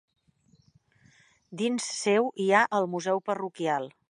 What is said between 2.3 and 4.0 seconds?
hi ha el museu parroquial.